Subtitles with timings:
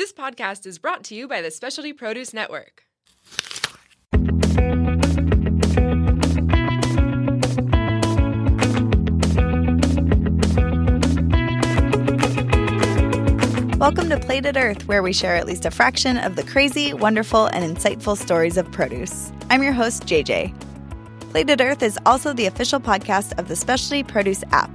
[0.00, 2.84] This podcast is brought to you by the Specialty Produce Network.
[13.78, 17.48] Welcome to Plated Earth, where we share at least a fraction of the crazy, wonderful,
[17.48, 19.30] and insightful stories of produce.
[19.50, 20.58] I'm your host, JJ.
[21.30, 24.70] Plated Earth is also the official podcast of the Specialty Produce app.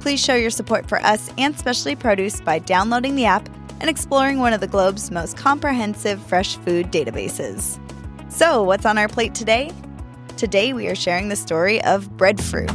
[0.00, 3.48] Please show your support for us and Specialty Produce by downloading the app
[3.80, 7.78] and exploring one of the globe's most comprehensive fresh food databases.
[8.30, 9.72] So, what's on our plate today?
[10.36, 12.70] Today, we are sharing the story of breadfruit.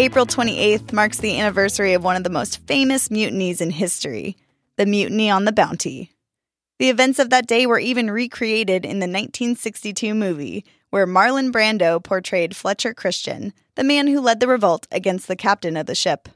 [0.00, 4.36] April 28th marks the anniversary of one of the most famous mutinies in history,
[4.76, 6.12] the Mutiny on the Bounty.
[6.78, 12.02] The events of that day were even recreated in the 1962 movie, where Marlon Brando
[12.02, 16.28] portrayed Fletcher Christian, the man who led the revolt against the captain of the ship.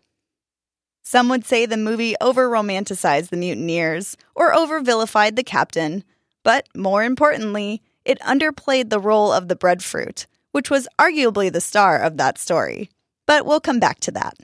[1.04, 6.04] Some would say the movie over romanticized the mutineers or over vilified the captain,
[6.42, 11.98] but more importantly, it underplayed the role of the breadfruit, which was arguably the star
[11.98, 12.90] of that story.
[13.26, 14.34] But we'll come back to that.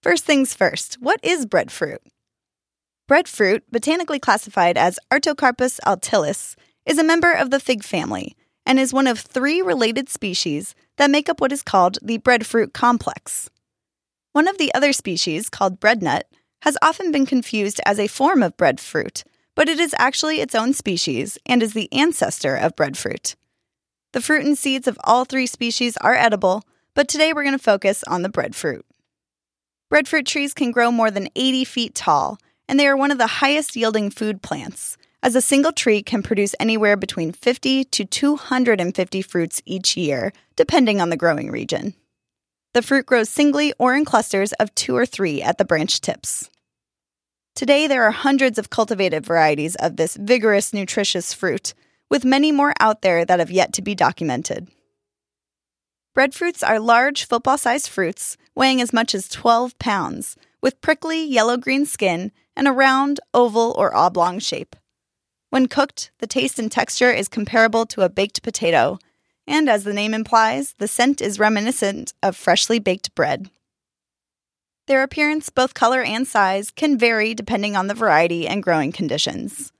[0.00, 2.02] First things first, what is breadfruit?
[3.08, 6.54] Breadfruit, botanically classified as Artocarpus altilis,
[6.86, 11.10] is a member of the fig family and is one of three related species that
[11.10, 13.50] make up what is called the breadfruit complex.
[14.32, 16.22] One of the other species, called breadnut,
[16.62, 19.24] has often been confused as a form of breadfruit,
[19.56, 23.34] but it is actually its own species and is the ancestor of breadfruit.
[24.12, 26.62] The fruit and seeds of all three species are edible,
[26.94, 28.86] but today we're going to focus on the breadfruit.
[29.90, 32.38] Breadfruit trees can grow more than 80 feet tall,
[32.72, 36.22] and they are one of the highest yielding food plants, as a single tree can
[36.22, 41.92] produce anywhere between 50 to 250 fruits each year, depending on the growing region.
[42.72, 46.48] The fruit grows singly or in clusters of two or three at the branch tips.
[47.54, 51.74] Today, there are hundreds of cultivated varieties of this vigorous, nutritious fruit,
[52.08, 54.68] with many more out there that have yet to be documented.
[56.14, 61.58] Breadfruits are large, football sized fruits weighing as much as 12 pounds, with prickly yellow
[61.58, 64.76] green skin and a round, oval, or oblong shape.
[65.50, 68.98] When cooked, the taste and texture is comparable to a baked potato,
[69.46, 73.50] and as the name implies, the scent is reminiscent of freshly baked bread.
[74.86, 79.72] Their appearance, both color and size, can vary depending on the variety and growing conditions.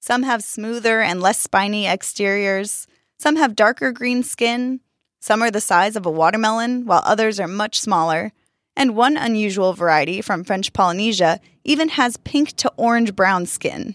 [0.00, 2.86] Some have smoother and less spiny exteriors,
[3.18, 4.80] some have darker green skin,
[5.20, 8.32] some are the size of a watermelon, while others are much smaller,
[8.74, 13.94] and one unusual variety from French Polynesia even has pink to orange brown skin.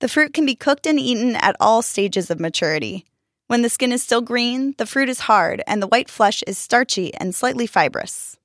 [0.00, 3.04] The fruit can be cooked and eaten at all stages of maturity.
[3.46, 6.58] When the skin is still green, the fruit is hard and the white flesh is
[6.58, 8.36] starchy and slightly fibrous.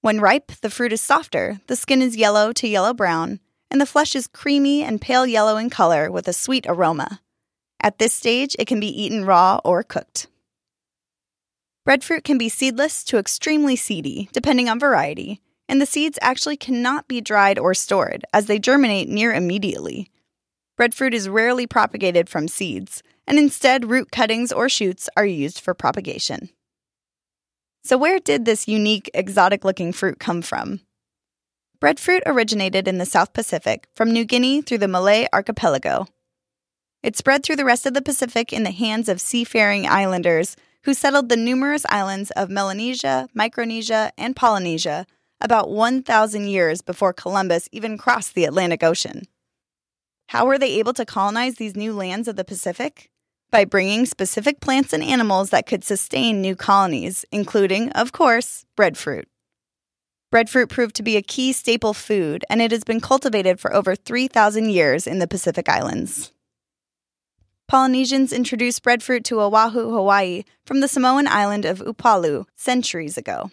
[0.00, 3.86] When ripe, the fruit is softer, the skin is yellow to yellow brown, and the
[3.86, 7.20] flesh is creamy and pale yellow in color with a sweet aroma.
[7.80, 10.28] At this stage, it can be eaten raw or cooked.
[11.84, 17.08] Breadfruit can be seedless to extremely seedy, depending on variety, and the seeds actually cannot
[17.08, 20.10] be dried or stored, as they germinate near immediately.
[20.76, 25.74] Breadfruit is rarely propagated from seeds, and instead, root cuttings or shoots are used for
[25.74, 26.50] propagation.
[27.82, 30.80] So, where did this unique, exotic looking fruit come from?
[31.80, 36.06] Breadfruit originated in the South Pacific from New Guinea through the Malay archipelago.
[37.02, 40.94] It spread through the rest of the Pacific in the hands of seafaring islanders who
[40.94, 45.06] settled the numerous islands of Melanesia, Micronesia, and Polynesia
[45.40, 49.22] about 1,000 years before Columbus even crossed the Atlantic Ocean.
[50.28, 53.10] How were they able to colonize these new lands of the Pacific?
[53.50, 59.28] By bringing specific plants and animals that could sustain new colonies, including, of course, breadfruit.
[60.32, 63.94] Breadfruit proved to be a key staple food, and it has been cultivated for over
[63.94, 66.32] 3,000 years in the Pacific Islands.
[67.68, 73.50] Polynesians introduced breadfruit to Oahu, Hawaii, from the Samoan island of Upolu centuries ago.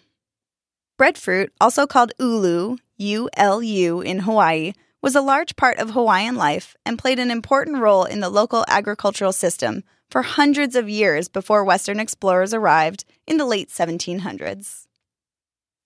[0.96, 6.36] Breadfruit, also called ulu, U L U in Hawaii, was a large part of Hawaiian
[6.36, 11.28] life and played an important role in the local agricultural system for hundreds of years
[11.28, 14.86] before Western explorers arrived in the late 1700s.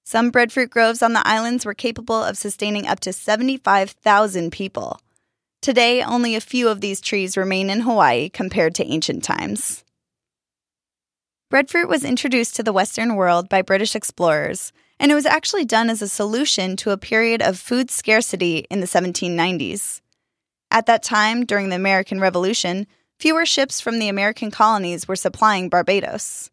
[0.05, 5.01] Some breadfruit groves on the islands were capable of sustaining up to 75,000 people.
[5.63, 9.85] Today, only a few of these trees remain in Hawaii compared to ancient times.
[11.51, 15.89] Breadfruit was introduced to the Western world by British explorers, and it was actually done
[15.89, 20.03] as a solution to a period of food scarcity in the 1790s.
[20.71, 22.87] At that time, during the American Revolution,
[23.19, 26.51] fewer ships from the American colonies were supplying Barbados.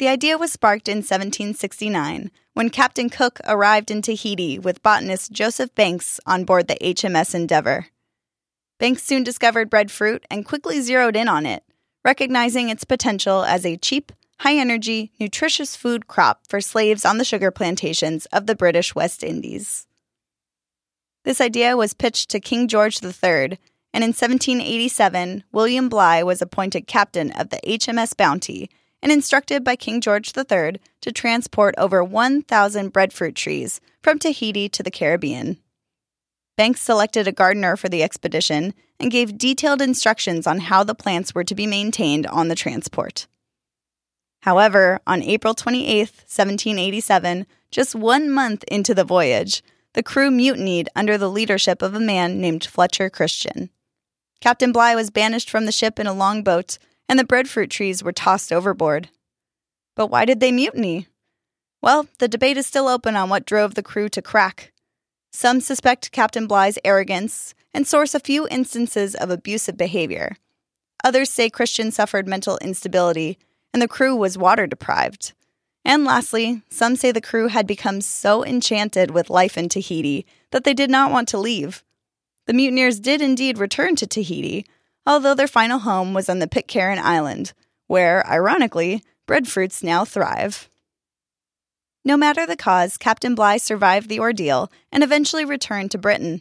[0.00, 5.72] The idea was sparked in 1769 when Captain Cook arrived in Tahiti with botanist Joseph
[5.76, 7.86] Banks on board the HMS Endeavour.
[8.80, 11.62] Banks soon discovered breadfruit and quickly zeroed in on it,
[12.08, 17.24] recognizing its potential as a cheap, high energy, nutritious food crop for slaves on the
[17.24, 19.86] sugar plantations of the British West Indies.
[21.24, 23.58] This idea was pitched to King George III,
[23.92, 28.70] and in 1787, William Bligh was appointed captain of the HMS Bounty
[29.02, 34.82] and instructed by King George III to transport over 1,000 breadfruit trees from Tahiti to
[34.82, 35.58] the Caribbean.
[36.56, 41.34] Banks selected a gardener for the expedition and gave detailed instructions on how the plants
[41.34, 43.26] were to be maintained on the transport.
[44.42, 49.62] However, on April 28, 1787, just one month into the voyage,
[49.94, 53.70] the crew mutinied under the leadership of a man named Fletcher Christian.
[54.40, 56.78] Captain Bligh was banished from the ship in a longboat,
[57.08, 59.08] and the breadfruit trees were tossed overboard.
[59.96, 61.08] But why did they mutiny?
[61.82, 64.72] Well, the debate is still open on what drove the crew to crack.
[65.30, 70.36] Some suspect Captain Bligh's arrogance and source a few instances of abusive behavior.
[71.04, 73.38] Others say Christian suffered mental instability
[73.72, 75.32] and the crew was water deprived.
[75.84, 80.64] And lastly, some say the crew had become so enchanted with life in Tahiti that
[80.64, 81.84] they did not want to leave.
[82.46, 84.66] The mutineers did indeed return to Tahiti,
[85.06, 87.52] although their final home was on the Pitcairn Island,
[87.86, 90.68] where, ironically, breadfruits now thrive.
[92.08, 96.40] No matter the cause, Captain Bligh survived the ordeal and eventually returned to Britain.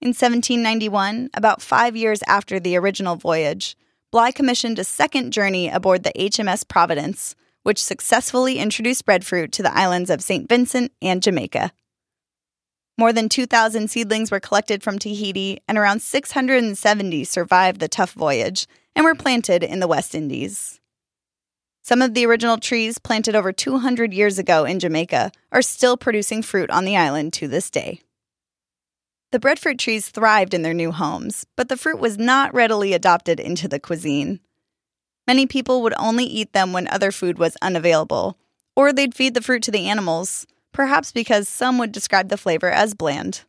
[0.00, 3.76] In 1791, about five years after the original voyage,
[4.10, 9.72] Bligh commissioned a second journey aboard the HMS Providence, which successfully introduced breadfruit to the
[9.72, 10.48] islands of St.
[10.48, 11.70] Vincent and Jamaica.
[12.98, 18.66] More than 2,000 seedlings were collected from Tahiti, and around 670 survived the tough voyage
[18.96, 20.80] and were planted in the West Indies.
[21.84, 26.40] Some of the original trees planted over 200 years ago in Jamaica are still producing
[26.40, 28.00] fruit on the island to this day.
[29.32, 33.40] The breadfruit trees thrived in their new homes, but the fruit was not readily adopted
[33.40, 34.38] into the cuisine.
[35.26, 38.38] Many people would only eat them when other food was unavailable,
[38.76, 42.70] or they'd feed the fruit to the animals, perhaps because some would describe the flavor
[42.70, 43.42] as bland.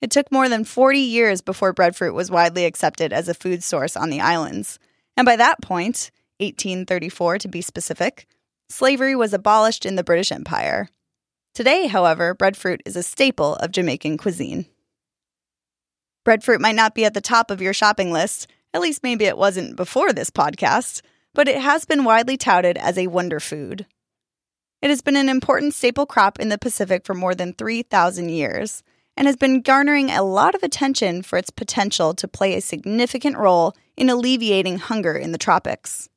[0.00, 3.96] It took more than 40 years before breadfruit was widely accepted as a food source
[3.96, 4.78] on the islands,
[5.16, 8.26] and by that point, 1834 to be specific,
[8.68, 10.88] slavery was abolished in the British Empire.
[11.54, 14.66] Today, however, breadfruit is a staple of Jamaican cuisine.
[16.24, 19.38] Breadfruit might not be at the top of your shopping list, at least maybe it
[19.38, 21.00] wasn't before this podcast,
[21.34, 23.86] but it has been widely touted as a wonder food.
[24.80, 28.82] It has been an important staple crop in the Pacific for more than 3,000 years
[29.16, 33.36] and has been garnering a lot of attention for its potential to play a significant
[33.36, 36.08] role in alleviating hunger in the tropics.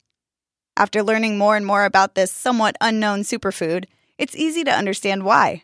[0.78, 3.86] After learning more and more about this somewhat unknown superfood,
[4.18, 5.64] it's easy to understand why.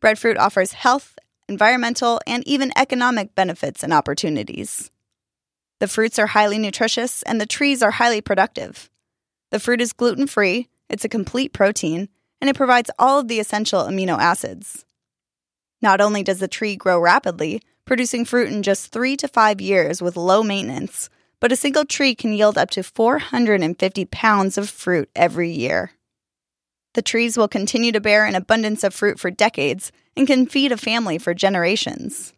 [0.00, 1.18] Breadfruit offers health,
[1.48, 4.90] environmental, and even economic benefits and opportunities.
[5.80, 8.90] The fruits are highly nutritious and the trees are highly productive.
[9.50, 12.08] The fruit is gluten free, it's a complete protein,
[12.40, 14.84] and it provides all of the essential amino acids.
[15.80, 20.00] Not only does the tree grow rapidly, producing fruit in just three to five years
[20.00, 21.10] with low maintenance,
[21.44, 25.90] but a single tree can yield up to 450 pounds of fruit every year.
[26.94, 30.72] The trees will continue to bear an abundance of fruit for decades and can feed
[30.72, 32.32] a family for generations.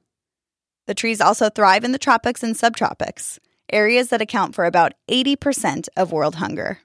[0.88, 3.38] The trees also thrive in the tropics and subtropics,
[3.72, 6.80] areas that account for about 80% of world hunger.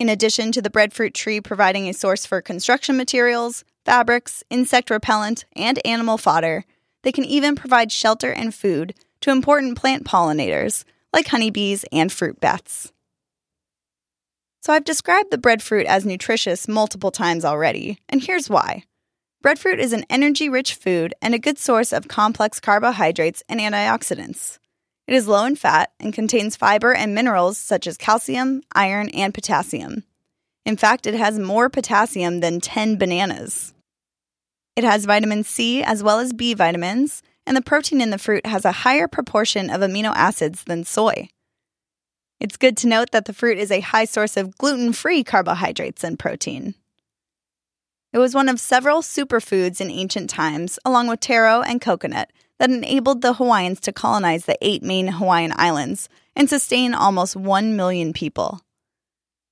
[0.00, 5.44] In addition to the breadfruit tree providing a source for construction materials, fabrics, insect repellent,
[5.54, 6.64] and animal fodder,
[7.02, 12.40] they can even provide shelter and food to important plant pollinators like honeybees and fruit
[12.40, 12.92] bats.
[14.60, 18.84] So I've described the breadfruit as nutritious multiple times already, and here's why.
[19.40, 24.58] Breadfruit is an energy rich food and a good source of complex carbohydrates and antioxidants.
[25.06, 29.32] It is low in fat and contains fiber and minerals such as calcium, iron, and
[29.32, 30.04] potassium.
[30.66, 33.72] In fact, it has more potassium than 10 bananas.
[34.76, 38.44] It has vitamin C as well as B vitamins, and the protein in the fruit
[38.44, 41.30] has a higher proportion of amino acids than soy.
[42.38, 46.04] It's good to note that the fruit is a high source of gluten free carbohydrates
[46.04, 46.74] and protein.
[48.12, 52.70] It was one of several superfoods in ancient times, along with taro and coconut, that
[52.70, 58.12] enabled the Hawaiians to colonize the eight main Hawaiian islands and sustain almost 1 million
[58.12, 58.60] people.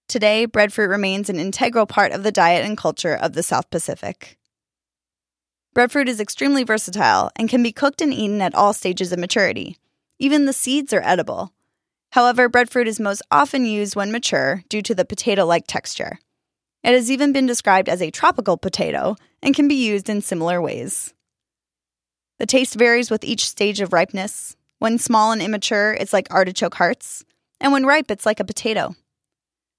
[0.06, 4.36] Today, breadfruit remains an integral part of the diet and culture of the South Pacific.
[5.76, 9.76] Breadfruit is extremely versatile and can be cooked and eaten at all stages of maturity.
[10.18, 11.52] Even the seeds are edible.
[12.12, 16.18] However, breadfruit is most often used when mature due to the potato like texture.
[16.82, 20.62] It has even been described as a tropical potato and can be used in similar
[20.62, 21.12] ways.
[22.38, 24.56] The taste varies with each stage of ripeness.
[24.78, 27.22] When small and immature, it's like artichoke hearts,
[27.60, 28.94] and when ripe, it's like a potato.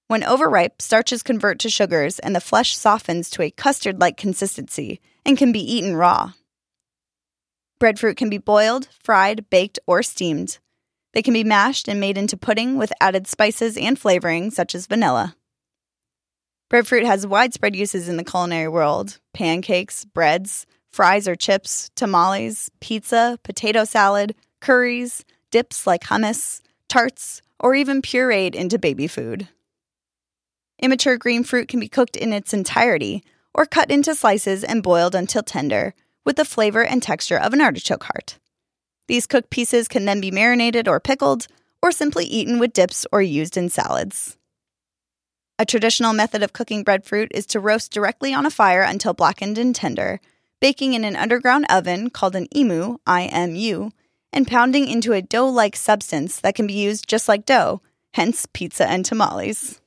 [0.08, 5.02] When overripe, starches convert to sugars and the flesh softens to a custard like consistency
[5.26, 6.32] and can be eaten raw.
[7.78, 10.60] Breadfruit can be boiled, fried, baked, or steamed.
[11.14, 14.88] They can be mashed and made into pudding with added spices and flavoring, such as
[14.88, 15.36] vanilla.
[16.70, 23.38] Breadfruit has widespread uses in the culinary world pancakes, breads, fries or chips, tamales, pizza,
[23.44, 29.50] potato salad, curries, dips like hummus, tarts, or even pureed into baby food.
[30.79, 35.15] Immature green fruit can be cooked in its entirety or cut into slices and boiled
[35.15, 38.38] until tender, with the flavor and texture of an artichoke heart.
[39.07, 41.48] These cooked pieces can then be marinated or pickled,
[41.81, 44.38] or simply eaten with dips or used in salads.
[45.57, 49.57] A traditional method of cooking breadfruit is to roast directly on a fire until blackened
[49.57, 50.19] and tender,
[50.60, 53.91] baking in an underground oven called an imu, IMU,
[54.31, 57.81] and pounding into a dough like substance that can be used just like dough,
[58.13, 59.81] hence pizza and tamales.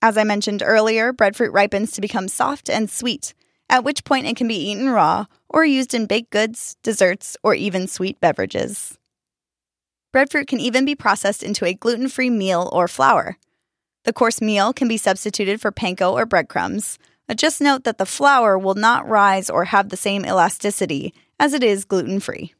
[0.00, 3.34] As I mentioned earlier, breadfruit ripens to become soft and sweet,
[3.68, 7.54] at which point it can be eaten raw or used in baked goods, desserts, or
[7.54, 8.96] even sweet beverages.
[10.12, 13.38] Breadfruit can even be processed into a gluten free meal or flour.
[14.04, 18.06] The coarse meal can be substituted for panko or breadcrumbs, but just note that the
[18.06, 22.54] flour will not rise or have the same elasticity as it is gluten free.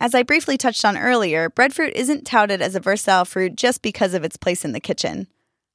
[0.00, 4.14] As I briefly touched on earlier, breadfruit isn't touted as a versatile fruit just because
[4.14, 5.28] of its place in the kitchen.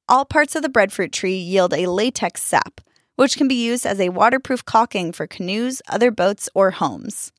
[0.09, 2.81] All parts of the breadfruit tree yield a latex sap,
[3.15, 7.31] which can be used as a waterproof caulking for canoes, other boats, or homes.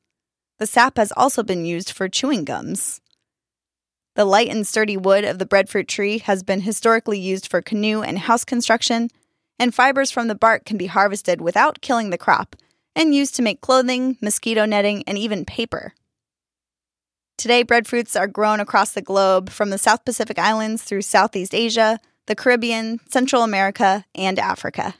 [0.57, 3.01] The sap has also been used for chewing gums.
[4.15, 8.01] The light and sturdy wood of the breadfruit tree has been historically used for canoe
[8.01, 9.09] and house construction,
[9.59, 12.55] and fibers from the bark can be harvested without killing the crop
[12.95, 15.93] and used to make clothing, mosquito netting, and even paper.
[17.37, 21.99] Today, breadfruits are grown across the globe from the South Pacific Islands through Southeast Asia,
[22.27, 24.95] the Caribbean, Central America, and Africa.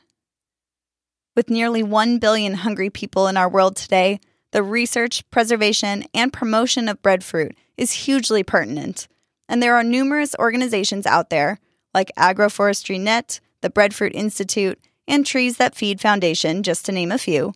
[1.36, 4.20] With nearly 1 billion hungry people in our world today,
[4.52, 9.08] the research, preservation, and promotion of breadfruit is hugely pertinent,
[9.50, 11.60] and there are numerous organizations out there,
[11.94, 17.18] like Agroforestry Net, the Breadfruit Institute, and Trees That Feed Foundation, just to name a
[17.18, 17.54] few,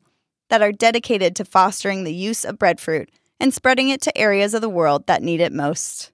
[0.49, 3.09] that are dedicated to fostering the use of breadfruit
[3.39, 6.11] and spreading it to areas of the world that need it most.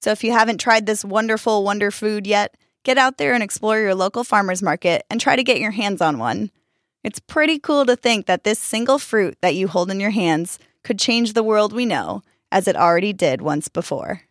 [0.00, 3.78] So if you haven't tried this wonderful wonder food yet, get out there and explore
[3.78, 6.50] your local farmers market and try to get your hands on one.
[7.02, 10.58] It's pretty cool to think that this single fruit that you hold in your hands
[10.84, 14.22] could change the world we know, as it already did once before.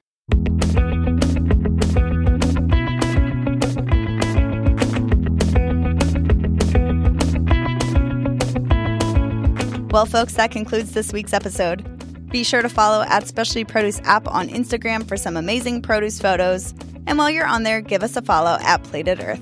[9.91, 11.96] Well, folks, that concludes this week's episode.
[12.29, 16.73] Be sure to follow at Specialty Produce app on Instagram for some amazing produce photos.
[17.05, 19.41] And while you're on there, give us a follow at Plated Earth.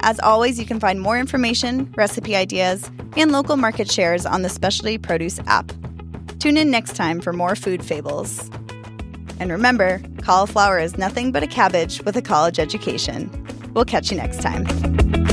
[0.00, 4.48] As always, you can find more information, recipe ideas, and local market shares on the
[4.48, 5.72] Specialty Produce app.
[6.38, 8.50] Tune in next time for more food fables.
[9.38, 13.30] And remember, cauliflower is nothing but a cabbage with a college education.
[13.74, 15.25] We'll catch you next time.